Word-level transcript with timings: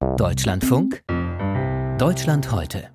Deutschlandfunk 0.00 1.02
Deutschland 1.98 2.52
heute 2.52 2.88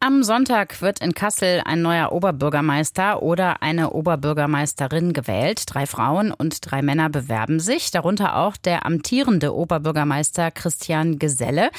am 0.00 0.22
Sonntag 0.22 0.82
wird 0.82 1.00
in 1.00 1.14
Kassel 1.14 1.62
ein 1.64 1.80
neuer 1.80 2.12
Oberbürgermeister 2.12 3.22
oder 3.22 3.62
eine 3.62 3.92
Oberbürgermeisterin 3.92 5.14
gewählt. 5.14 5.62
Drei 5.64 5.86
Frauen 5.86 6.30
und 6.30 6.58
drei 6.60 6.82
Männer 6.82 7.08
bewerben 7.08 7.58
sich, 7.60 7.90
darunter 7.90 8.36
auch 8.36 8.58
der 8.58 8.84
amtierende 8.84 9.54
Oberbürgermeister 9.54 10.50
Christian 10.50 11.18
Geselle. 11.18 11.70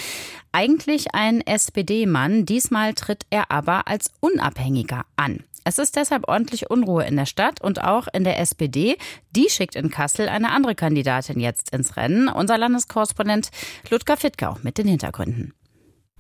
Eigentlich 0.52 1.14
ein 1.14 1.42
SPD-Mann, 1.42 2.48
diesmal 2.48 2.96
tritt 2.96 3.28
er 3.30 3.52
aber 3.52 3.88
als 3.88 4.12
Unabhängiger 4.22 5.06
an. 5.16 5.44
Es 5.68 5.80
ist 5.80 5.96
deshalb 5.96 6.28
ordentlich 6.28 6.70
Unruhe 6.70 7.06
in 7.06 7.16
der 7.16 7.26
Stadt 7.26 7.60
und 7.60 7.84
auch 7.84 8.08
in 8.14 8.24
der 8.24 8.40
SPD. 8.40 8.98
Die 9.32 9.50
schickt 9.50 9.76
in 9.76 9.90
Kassel 9.90 10.30
eine 10.30 10.52
andere 10.52 10.76
Kandidatin 10.76 11.40
jetzt 11.40 11.72
ins 11.72 11.98
Rennen. 11.98 12.28
Unser 12.28 12.60
Landeskorrespondent 12.60 13.50
Ludger 13.90 14.16
Fittgau 14.16 14.58
mit 14.62 14.78
den 14.78 14.88
Hintergründen. 14.88 15.56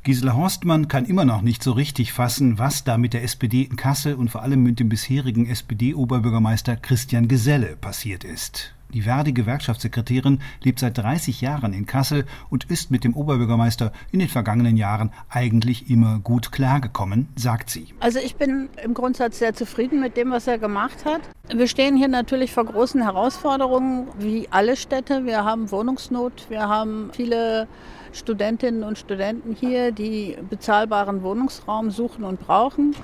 Gisela 0.01 0.33
Horstmann 0.33 0.87
kann 0.87 1.05
immer 1.05 1.25
noch 1.25 1.43
nicht 1.43 1.61
so 1.61 1.73
richtig 1.73 2.11
fassen, 2.11 2.57
was 2.57 2.83
da 2.85 2.97
mit 2.97 3.13
der 3.13 3.23
SPD 3.23 3.61
in 3.61 3.75
Kassel 3.75 4.15
und 4.15 4.29
vor 4.29 4.41
allem 4.41 4.63
mit 4.63 4.79
dem 4.79 4.89
bisherigen 4.89 5.45
SPD-Oberbürgermeister 5.45 6.75
Christian 6.75 7.27
Geselle 7.27 7.75
passiert 7.75 8.23
ist. 8.23 8.73
Die 8.93 9.01
Verdi-Gewerkschaftssekretärin 9.01 10.39
lebt 10.63 10.79
seit 10.79 10.97
30 10.97 11.41
Jahren 11.41 11.73
in 11.73 11.85
Kassel 11.85 12.25
und 12.49 12.65
ist 12.65 12.91
mit 12.91 13.03
dem 13.03 13.13
Oberbürgermeister 13.13 13.91
in 14.11 14.19
den 14.19 14.29
vergangenen 14.29 14.77
Jahren 14.77 15.11
eigentlich 15.29 15.89
immer 15.89 16.19
gut 16.19 16.51
klargekommen, 16.51 17.27
sagt 17.35 17.69
sie. 17.69 17.87
Also 17.99 18.19
ich 18.19 18.35
bin 18.35 18.69
im 18.83 18.93
Grundsatz 18.93 19.39
sehr 19.39 19.53
zufrieden 19.53 19.99
mit 19.99 20.17
dem, 20.17 20.31
was 20.31 20.47
er 20.47 20.57
gemacht 20.57 21.05
hat. 21.05 21.21
Wir 21.53 21.67
stehen 21.67 21.97
hier 21.97 22.07
natürlich 22.07 22.53
vor 22.53 22.65
großen 22.65 23.01
Herausforderungen, 23.01 24.07
wie 24.17 24.47
alle 24.49 24.75
Städte. 24.75 25.25
Wir 25.25 25.43
haben 25.43 25.71
Wohnungsnot, 25.71 26.49
wir 26.49 26.67
haben 26.67 27.09
viele 27.13 27.67
Studentinnen 28.13 28.83
und 28.83 28.97
Studenten 28.97 29.53
hier, 29.53 29.91
die 29.91 30.37
bezahlbaren 30.49 31.21
Wohnungsraum 31.21 31.91
suchen 31.91 32.23
und 32.23 32.39
brauchen. 32.39 32.95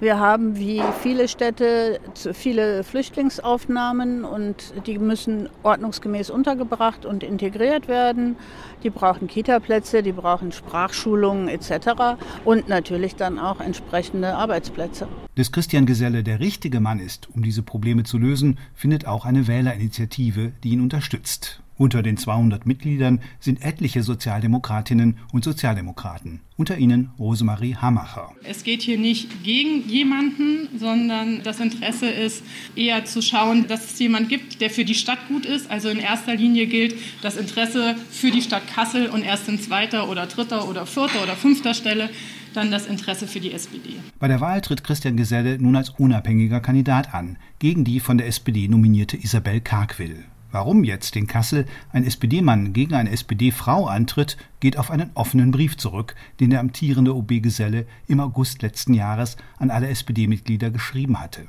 Wir 0.00 0.18
haben 0.18 0.56
wie 0.56 0.80
viele 1.02 1.28
Städte 1.28 2.00
viele 2.32 2.84
Flüchtlingsaufnahmen 2.84 4.24
und 4.24 4.72
die 4.86 4.98
müssen 4.98 5.50
ordnungsgemäß 5.62 6.30
untergebracht 6.30 7.04
und 7.04 7.22
integriert 7.22 7.86
werden. 7.86 8.36
Die 8.82 8.88
brauchen 8.88 9.28
Kitaplätze, 9.28 10.02
die 10.02 10.12
brauchen 10.12 10.52
Sprachschulungen 10.52 11.48
etc. 11.48 12.16
und 12.46 12.66
natürlich 12.66 13.16
dann 13.16 13.38
auch 13.38 13.60
entsprechende 13.60 14.34
Arbeitsplätze. 14.34 15.06
Dass 15.34 15.52
Christian 15.52 15.84
Geselle 15.84 16.22
der 16.22 16.40
richtige 16.40 16.80
Mann 16.80 16.98
ist, 16.98 17.28
um 17.34 17.42
diese 17.42 17.62
Probleme 17.62 18.02
zu 18.04 18.16
lösen, 18.16 18.58
findet 18.74 19.06
auch 19.06 19.26
eine 19.26 19.48
Wählerinitiative, 19.48 20.52
die 20.64 20.70
ihn 20.70 20.80
unterstützt. 20.80 21.60
Unter 21.80 22.02
den 22.02 22.18
200 22.18 22.66
Mitgliedern 22.66 23.20
sind 23.38 23.64
etliche 23.64 24.02
Sozialdemokratinnen 24.02 25.16
und 25.32 25.44
Sozialdemokraten, 25.44 26.40
unter 26.58 26.76
ihnen 26.76 27.08
Rosemarie 27.18 27.74
Hamacher. 27.74 28.32
Es 28.44 28.64
geht 28.64 28.82
hier 28.82 28.98
nicht 28.98 29.42
gegen 29.42 29.88
jemanden, 29.88 30.68
sondern 30.78 31.42
das 31.42 31.58
Interesse 31.58 32.10
ist 32.10 32.44
eher 32.76 33.06
zu 33.06 33.22
schauen, 33.22 33.66
dass 33.66 33.94
es 33.94 33.98
jemand 33.98 34.28
gibt, 34.28 34.60
der 34.60 34.68
für 34.68 34.84
die 34.84 34.94
Stadt 34.94 35.26
gut 35.28 35.46
ist. 35.46 35.70
Also 35.70 35.88
in 35.88 36.00
erster 36.00 36.34
Linie 36.34 36.66
gilt 36.66 36.96
das 37.22 37.38
Interesse 37.38 37.96
für 38.10 38.30
die 38.30 38.42
Stadt 38.42 38.66
Kassel 38.66 39.06
und 39.06 39.22
erst 39.22 39.48
in 39.48 39.58
zweiter 39.58 40.10
oder 40.10 40.26
dritter 40.26 40.68
oder 40.68 40.84
vierter 40.84 41.22
oder 41.22 41.34
fünfter 41.34 41.72
Stelle 41.72 42.10
dann 42.52 42.70
das 42.70 42.88
Interesse 42.88 43.26
für 43.26 43.40
die 43.40 43.54
SPD. 43.54 43.94
Bei 44.18 44.28
der 44.28 44.42
Wahl 44.42 44.60
tritt 44.60 44.84
Christian 44.84 45.16
Geselle 45.16 45.56
nun 45.58 45.76
als 45.76 45.88
unabhängiger 45.88 46.60
Kandidat 46.60 47.14
an, 47.14 47.38
gegen 47.58 47.84
die 47.84 48.00
von 48.00 48.18
der 48.18 48.26
SPD 48.26 48.68
nominierte 48.68 49.16
Isabel 49.16 49.62
Kargwill. 49.62 50.26
Warum 50.52 50.82
jetzt 50.82 51.14
in 51.14 51.28
Kassel 51.28 51.66
ein 51.92 52.04
SPD-Mann 52.04 52.72
gegen 52.72 52.94
eine 52.94 53.10
SPD-Frau 53.10 53.86
antritt, 53.86 54.36
geht 54.58 54.78
auf 54.78 54.90
einen 54.90 55.10
offenen 55.14 55.52
Brief 55.52 55.76
zurück, 55.76 56.16
den 56.40 56.50
der 56.50 56.60
amtierende 56.60 57.14
OB 57.14 57.40
Geselle 57.40 57.86
im 58.08 58.18
August 58.18 58.62
letzten 58.62 58.94
Jahres 58.94 59.36
an 59.58 59.70
alle 59.70 59.88
SPD-Mitglieder 59.88 60.70
geschrieben 60.70 61.20
hatte. 61.20 61.46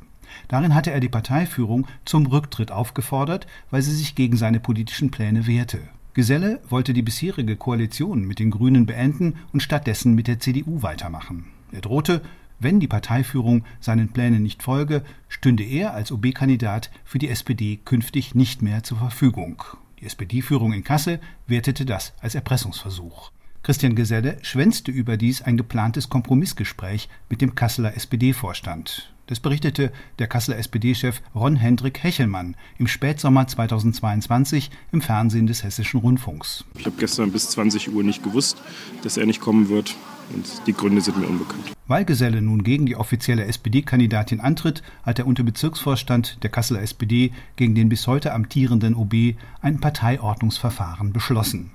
Darin 0.48 0.76
hatte 0.76 0.92
er 0.92 1.00
die 1.00 1.10
Parteiführung 1.10 1.88
zum 2.06 2.26
Rücktritt 2.28 2.72
aufgefordert, 2.72 3.48
weil 3.70 3.82
sie 3.82 3.96
sich 3.96 4.16
gegen 4.16 4.38
seine 4.38 4.60
politischen 4.60 5.12
Pläne 5.12 5.48
wehrte. 5.48 5.80
Geselle 6.14 6.60
wollte 6.70 6.94
die 6.94 7.02
bisherige 7.02 7.56
Koalition 7.56 8.26
mit 8.26 8.40
den 8.40 8.52
Grünen 8.52 8.86
beenden 8.86 9.36
und 9.52 9.64
stattdessen 9.64 10.14
mit 10.14 10.28
der 10.28 10.40
CDU 10.40 10.84
weitermachen. 10.84 11.46
Er 11.72 11.82
drohte, 11.82 12.22
wenn 12.62 12.80
die 12.80 12.88
Parteiführung 12.88 13.64
seinen 13.80 14.10
Plänen 14.10 14.44
nicht 14.44 14.64
folge, 14.64 15.04
stünde 15.28 15.64
er 15.64 15.94
als 15.94 16.12
OB-Kandidat 16.12 16.92
für 17.04 17.18
die 17.18 17.30
SPD 17.30 17.80
künftig 17.84 18.36
nicht 18.36 18.62
mehr 18.62 18.84
zur 18.84 19.00
Verfügung. 19.00 19.64
Die 20.00 20.06
SPD-Führung 20.06 20.74
in 20.74 20.84
Kassel 20.84 21.20
wertete 21.48 21.86
das 21.86 22.14
als 22.22 22.36
Erpressungsversuch. 22.36 23.32
Christian 23.64 23.96
Geselle 23.96 24.38
schwänzte 24.42 24.92
überdies 24.92 25.44
ein 25.44 25.58
geplantes 25.58 26.10
Kompromissgespräch 26.10 27.10
mit 27.30 27.42
dem 27.42 27.54
Kasseler 27.54 27.96
SPD-Vorstand. 27.96 29.14
Das 29.28 29.40
berichtete 29.40 29.92
der 30.20 30.28
Kasseler 30.28 30.58
SPD-Chef 30.58 31.22
Ron-Hendrik 31.36 32.04
Hechelmann 32.04 32.56
im 32.78 32.88
Spätsommer 32.88 33.48
2022 33.48 34.72
im 34.92 35.02
Fernsehen 35.02 35.48
des 35.48 35.64
Hessischen 35.64 36.00
Rundfunks. 36.00 36.66
Ich 36.78 36.86
habe 36.86 36.98
gestern 36.98 37.32
bis 37.32 37.50
20 37.52 37.94
Uhr 37.94 38.04
nicht 38.04 38.24
gewusst, 38.24 38.58
dass 39.04 39.18
er 39.18 39.26
nicht 39.26 39.40
kommen 39.40 39.70
wird. 39.70 39.96
Und 40.34 40.46
die 40.66 40.74
Gründe 40.74 41.02
sind 41.02 41.18
mir 41.18 41.28
unbekannt. 41.28 41.72
Weil 41.92 42.06
Geselle 42.06 42.42
nun 42.42 42.64
gegen 42.64 42.86
die 42.86 42.96
offizielle 42.96 43.44
SPD-Kandidatin 43.44 44.40
antritt, 44.40 44.82
hat 45.04 45.18
der 45.18 45.28
Unterbezirksvorstand 45.28 46.42
der 46.42 46.50
Kasseler 46.50 46.82
SPD 46.82 47.34
gegen 47.58 47.76
den 47.76 47.90
bis 47.90 48.08
heute 48.08 48.32
amtierenden 48.32 48.96
OB 48.96 49.36
ein 49.62 49.82
Parteiordnungsverfahren 49.82 51.12
beschlossen. 51.12 51.72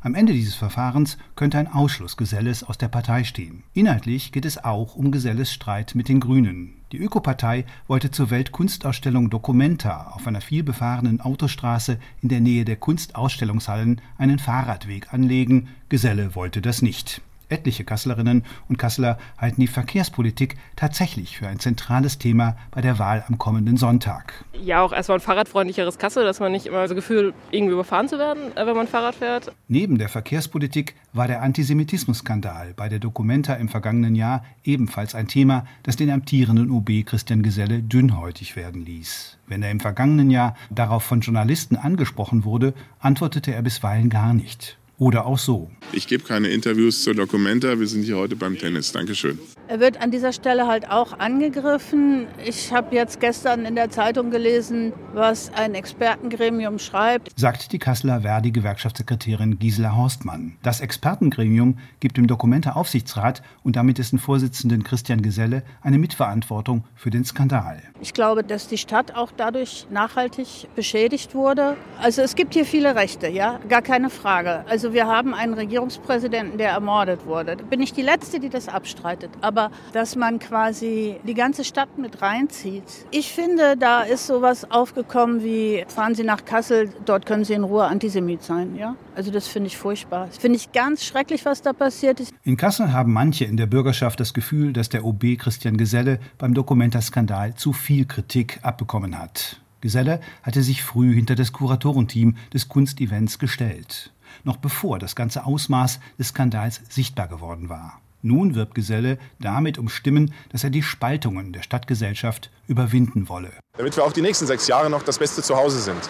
Am 0.00 0.14
Ende 0.14 0.32
dieses 0.32 0.54
Verfahrens 0.54 1.18
könnte 1.36 1.58
ein 1.58 1.70
Ausschluss 1.70 2.16
Geselles 2.16 2.64
aus 2.64 2.78
der 2.78 2.88
Partei 2.88 3.24
stehen. 3.24 3.62
Inhaltlich 3.74 4.32
geht 4.32 4.46
es 4.46 4.64
auch 4.64 4.96
um 4.96 5.12
Geselles 5.12 5.52
Streit 5.52 5.94
mit 5.94 6.08
den 6.08 6.20
Grünen. 6.20 6.72
Die 6.92 6.98
Ökopartei 6.98 7.66
wollte 7.88 8.10
zur 8.10 8.30
Weltkunstausstellung 8.30 9.28
Documenta 9.28 10.12
auf 10.14 10.26
einer 10.26 10.40
vielbefahrenen 10.40 11.20
Autostraße 11.20 11.98
in 12.22 12.30
der 12.30 12.40
Nähe 12.40 12.64
der 12.64 12.76
Kunstausstellungshallen 12.76 14.00
einen 14.16 14.38
Fahrradweg 14.38 15.12
anlegen. 15.12 15.68
Geselle 15.90 16.34
wollte 16.34 16.62
das 16.62 16.80
nicht. 16.80 17.20
Etliche 17.48 17.84
Kasslerinnen 17.84 18.44
und 18.68 18.78
Kasseler 18.78 19.18
halten 19.38 19.60
die 19.60 19.66
Verkehrspolitik 19.66 20.56
tatsächlich 20.76 21.38
für 21.38 21.48
ein 21.48 21.58
zentrales 21.58 22.18
Thema 22.18 22.56
bei 22.70 22.80
der 22.80 22.98
Wahl 22.98 23.24
am 23.26 23.38
kommenden 23.38 23.76
Sonntag. 23.76 24.44
Ja, 24.52 24.82
auch 24.82 24.92
erstmal 24.92 25.18
ein 25.18 25.22
fahrradfreundlicheres 25.22 25.98
Kassel, 25.98 26.24
dass 26.24 26.40
man 26.40 26.52
nicht 26.52 26.66
immer 26.66 26.82
das 26.82 26.94
Gefühl, 26.94 27.32
irgendwie 27.50 27.72
überfahren 27.72 28.08
zu 28.08 28.18
werden, 28.18 28.56
äh, 28.56 28.66
wenn 28.66 28.76
man 28.76 28.86
Fahrrad 28.86 29.14
fährt. 29.14 29.52
Neben 29.68 29.98
der 29.98 30.08
Verkehrspolitik 30.08 30.94
war 31.12 31.26
der 31.26 31.42
Antisemitismusskandal 31.42 32.74
bei 32.74 32.88
der 32.88 32.98
Documenta 32.98 33.54
im 33.54 33.68
vergangenen 33.68 34.14
Jahr 34.14 34.44
ebenfalls 34.64 35.14
ein 35.14 35.28
Thema, 35.28 35.64
das 35.82 35.96
den 35.96 36.10
amtierenden 36.10 36.70
OB 36.70 37.04
Christian 37.04 37.42
Geselle 37.42 37.82
dünnhäutig 37.82 38.56
werden 38.56 38.84
ließ. 38.84 39.38
Wenn 39.46 39.62
er 39.62 39.70
im 39.70 39.80
vergangenen 39.80 40.30
Jahr 40.30 40.54
darauf 40.70 41.02
von 41.02 41.20
Journalisten 41.20 41.76
angesprochen 41.76 42.44
wurde, 42.44 42.74
antwortete 43.00 43.54
er 43.54 43.62
bisweilen 43.62 44.10
gar 44.10 44.34
nicht. 44.34 44.76
Oder 44.98 45.26
auch 45.26 45.38
so. 45.38 45.70
Ich 45.92 46.08
gebe 46.08 46.24
keine 46.24 46.48
Interviews 46.48 47.02
zur 47.02 47.14
Documenta. 47.14 47.78
Wir 47.78 47.86
sind 47.86 48.02
hier 48.02 48.16
heute 48.16 48.36
beim 48.36 48.58
Tennis. 48.58 48.92
Dankeschön. 48.92 49.38
Er 49.68 49.80
wird 49.80 50.00
an 50.00 50.10
dieser 50.10 50.32
Stelle 50.32 50.66
halt 50.66 50.90
auch 50.90 51.18
angegriffen. 51.18 52.26
Ich 52.42 52.72
habe 52.72 52.94
jetzt 52.96 53.20
gestern 53.20 53.66
in 53.66 53.74
der 53.74 53.90
Zeitung 53.90 54.30
gelesen, 54.30 54.94
was 55.12 55.52
ein 55.54 55.74
Expertengremium 55.74 56.78
schreibt. 56.78 57.38
Sagt 57.38 57.70
die 57.72 57.78
Kasseler 57.78 58.22
Verdi-Gewerkschaftssekretärin 58.22 59.58
Gisela 59.58 59.94
Horstmann. 59.94 60.56
Das 60.62 60.80
Expertengremium 60.80 61.76
gibt 62.00 62.16
dem 62.16 62.26
Dokumenta-Aufsichtsrat 62.26 63.42
und 63.62 63.76
damit 63.76 63.98
dessen 63.98 64.18
Vorsitzenden 64.18 64.84
Christian 64.84 65.20
Geselle 65.20 65.62
eine 65.82 65.98
Mitverantwortung 65.98 66.84
für 66.94 67.10
den 67.10 67.26
Skandal. 67.26 67.82
Ich 68.00 68.14
glaube, 68.14 68.44
dass 68.44 68.68
die 68.68 68.78
Stadt 68.78 69.14
auch 69.14 69.32
dadurch 69.36 69.86
nachhaltig 69.90 70.68
beschädigt 70.76 71.34
wurde. 71.34 71.76
Also 72.00 72.22
es 72.22 72.36
gibt 72.36 72.54
hier 72.54 72.64
viele 72.64 72.94
Rechte, 72.94 73.28
ja, 73.28 73.60
gar 73.68 73.82
keine 73.82 74.08
Frage. 74.08 74.64
Also 74.66 74.94
wir 74.94 75.06
haben 75.06 75.34
einen 75.34 75.52
Regierungspräsidenten, 75.52 76.56
der 76.56 76.70
ermordet 76.70 77.26
wurde. 77.26 77.56
Da 77.56 77.64
bin 77.64 77.82
ich 77.82 77.92
die 77.92 78.00
Letzte, 78.00 78.40
die 78.40 78.48
das 78.48 78.68
abstreitet. 78.68 79.30
Aber 79.42 79.57
aber 79.58 79.70
dass 79.92 80.16
man 80.16 80.38
quasi 80.38 81.16
die 81.24 81.34
ganze 81.34 81.64
Stadt 81.64 81.98
mit 81.98 82.22
reinzieht. 82.22 82.84
Ich 83.10 83.32
finde, 83.32 83.76
da 83.76 84.02
ist 84.02 84.26
sowas 84.26 84.70
aufgekommen 84.70 85.42
wie, 85.42 85.84
fahren 85.88 86.14
Sie 86.14 86.24
nach 86.24 86.44
Kassel, 86.44 86.90
dort 87.04 87.26
können 87.26 87.44
Sie 87.44 87.54
in 87.54 87.64
Ruhe 87.64 87.84
Antisemit 87.84 88.42
sein. 88.42 88.76
Ja? 88.76 88.96
Also 89.14 89.30
das 89.30 89.48
finde 89.48 89.68
ich 89.68 89.76
furchtbar. 89.76 90.26
Das 90.26 90.38
finde 90.38 90.56
ich 90.56 90.72
ganz 90.72 91.04
schrecklich, 91.04 91.44
was 91.44 91.62
da 91.62 91.72
passiert 91.72 92.20
ist. 92.20 92.32
In 92.44 92.56
Kassel 92.56 92.92
haben 92.92 93.12
manche 93.12 93.44
in 93.44 93.56
der 93.56 93.66
Bürgerschaft 93.66 94.20
das 94.20 94.32
Gefühl, 94.32 94.72
dass 94.72 94.88
der 94.88 95.04
OB 95.04 95.38
Christian 95.38 95.76
Geselle 95.76 96.20
beim 96.38 96.54
Dokumenta-Skandal 96.54 97.54
zu 97.54 97.72
viel 97.72 98.06
Kritik 98.06 98.60
abbekommen 98.62 99.18
hat. 99.18 99.60
Geselle 99.80 100.20
hatte 100.42 100.62
sich 100.62 100.82
früh 100.82 101.14
hinter 101.14 101.34
das 101.34 101.52
Kuratorenteam 101.52 102.36
des 102.52 102.68
Kunstevents 102.68 103.38
gestellt, 103.38 104.12
noch 104.42 104.56
bevor 104.56 104.98
das 104.98 105.14
ganze 105.14 105.46
Ausmaß 105.46 106.00
des 106.18 106.28
Skandals 106.28 106.80
sichtbar 106.88 107.28
geworden 107.28 107.68
war. 107.68 108.00
Nun 108.22 108.54
wirbt 108.54 108.74
Geselle 108.74 109.18
damit 109.38 109.78
um 109.78 109.88
Stimmen, 109.88 110.34
dass 110.50 110.64
er 110.64 110.70
die 110.70 110.82
Spaltungen 110.82 111.52
der 111.52 111.62
Stadtgesellschaft 111.62 112.50
überwinden 112.66 113.28
wolle. 113.28 113.52
Damit 113.76 113.96
wir 113.96 114.04
auch 114.04 114.12
die 114.12 114.22
nächsten 114.22 114.46
sechs 114.46 114.66
Jahre 114.66 114.90
noch 114.90 115.02
das 115.02 115.18
beste 115.18 115.42
Zuhause 115.42 115.80
sind. 115.80 116.00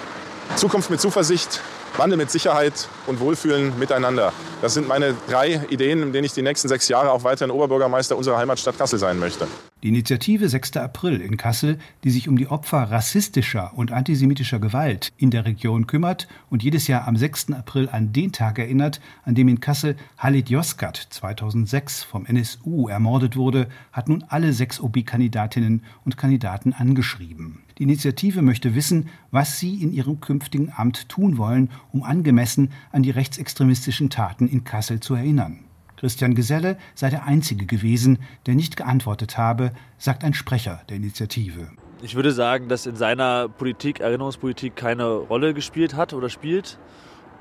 Zukunft 0.57 0.91
mit 0.91 1.01
Zuversicht, 1.01 1.61
Wandel 1.99 2.17
mit 2.17 2.31
Sicherheit 2.31 2.89
und 3.07 3.21
Wohlfühlen 3.21 3.79
miteinander. 3.79 4.33
Das 4.63 4.75
sind 4.75 4.89
meine 4.89 5.15
drei 5.29 5.61
Ideen, 5.69 6.03
in 6.03 6.13
denen 6.13 6.25
ich 6.25 6.33
die 6.33 6.43
nächsten 6.43 6.69
sechs 6.69 6.89
Jahre 6.89 7.11
auch 7.13 7.25
weiterhin 7.25 7.51
Oberbürgermeister 7.51 8.17
unserer 8.17 8.39
Heimatstadt 8.39 8.79
Kassel 8.79 8.99
sein 8.99 9.19
möchte. 9.19 9.47
Die 9.85 9.89
Initiative 9.91 10.49
6. 10.49 10.77
April 10.79 11.21
in 11.21 11.37
Kassel, 11.37 11.79
die 12.03 12.11
sich 12.11 12.29
um 12.29 12.37
die 12.37 12.49
Opfer 12.49 12.91
rassistischer 12.91 13.75
und 13.77 13.93
antisemitischer 13.93 14.59
Gewalt 14.59 15.13
in 15.17 15.31
der 15.31 15.45
Region 15.45 15.87
kümmert 15.87 16.27
und 16.51 16.65
jedes 16.65 16.89
Jahr 16.89 17.07
am 17.07 17.17
6. 17.17 17.53
April 17.53 17.89
an 17.89 18.13
den 18.13 18.33
Tag 18.33 18.59
erinnert, 18.59 19.01
an 19.25 19.37
dem 19.37 19.47
in 19.47 19.61
Kassel 19.61 19.95
Halit 20.17 20.51
Yozgat 20.51 20.97
2006 21.11 22.03
vom 22.03 22.27
NSU 22.27 22.89
ermordet 22.89 23.37
wurde, 23.37 23.69
hat 23.93 24.09
nun 24.09 24.25
alle 24.27 24.53
sechs 24.53 24.81
OB-Kandidatinnen 24.81 25.85
und 26.05 26.17
Kandidaten 26.17 26.73
angeschrieben. 26.73 27.61
Die 27.79 27.85
Initiative 27.85 28.43
möchte 28.43 28.75
wissen, 28.75 29.11
was 29.31 29.61
sie 29.61 29.81
in 29.81 29.93
ihrem 29.93 30.19
künftigen 30.19 30.73
Amt 30.75 31.09
tun 31.09 31.39
wollen, 31.39 31.71
um 31.93 32.03
angemessen 32.03 32.73
an 32.91 33.05
die 33.05 33.11
rechtsextremistischen 33.11 34.11
Taten 34.11 34.49
in 34.49 34.65
Kassel 34.65 34.99
zu 34.99 35.15
erinnern. 35.15 35.68
Christian 35.99 36.35
Geselle 36.35 36.79
sei 36.95 37.11
der 37.11 37.25
Einzige 37.25 37.67
gewesen, 37.67 38.19
der 38.47 38.55
nicht 38.55 38.77
geantwortet 38.77 39.37
habe, 39.37 39.73
sagt 39.99 40.23
ein 40.23 40.35
Sprecher 40.35 40.83
der 40.89 40.97
Initiative. 40.97 41.71
Ich 42.03 42.15
würde 42.15 42.31
sagen, 42.31 42.69
dass 42.69 42.87
in 42.87 42.95
seiner 42.95 43.49
Politik 43.49 43.99
Erinnerungspolitik 43.99 44.77
keine 44.77 45.07
Rolle 45.07 45.55
gespielt 45.55 45.97
hat 45.97 46.13
oder 46.13 46.29
spielt 46.29 46.79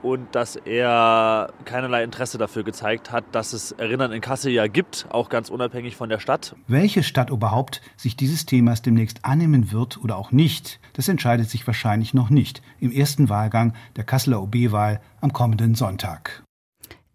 und 0.01 0.33
dass 0.33 0.55
er 0.55 1.53
keinerlei 1.65 2.03
Interesse 2.03 2.39
dafür 2.39 2.63
gezeigt 2.63 3.11
hat, 3.11 3.23
dass 3.33 3.53
es 3.53 3.71
Erinnern 3.73 4.11
in 4.11 4.21
Kassel 4.21 4.51
ja 4.51 4.67
gibt, 4.67 5.05
auch 5.09 5.29
ganz 5.29 5.49
unabhängig 5.49 5.95
von 5.95 6.09
der 6.09 6.19
Stadt. 6.19 6.55
Welche 6.67 7.03
Stadtoberhaupt 7.03 7.81
sich 7.95 8.15
dieses 8.15 8.45
Themas 8.47 8.81
demnächst 8.81 9.25
annehmen 9.25 9.71
wird 9.71 10.03
oder 10.03 10.17
auch 10.17 10.31
nicht, 10.31 10.79
das 10.93 11.07
entscheidet 11.07 11.49
sich 11.49 11.65
wahrscheinlich 11.67 12.15
noch 12.15 12.31
nicht 12.31 12.63
im 12.79 12.91
ersten 12.91 13.29
Wahlgang 13.29 13.73
der 13.95 14.03
Kasseler 14.03 14.41
OB-Wahl 14.41 15.01
am 15.21 15.33
kommenden 15.33 15.75
Sonntag. 15.75 16.43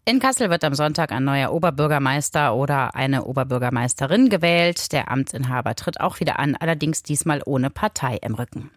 In 0.05 0.19
Kassel 0.19 0.51
wird 0.51 0.65
am 0.65 0.75
Sonntag 0.75 1.13
ein 1.13 1.23
neuer 1.23 1.53
Oberbürgermeister 1.53 2.57
oder 2.57 2.97
eine 2.97 3.25
Oberbürgermeisterin 3.25 4.31
gewählt. 4.31 4.91
Der 4.91 5.09
Amtsinhaber 5.13 5.77
tritt 5.77 6.01
auch 6.01 6.19
wieder 6.19 6.41
an, 6.41 6.57
allerdings 6.57 7.05
diesmal 7.05 7.41
ohne 7.47 7.71
Partei 7.71 8.17
im 8.17 8.35
Rücken. 8.35 8.73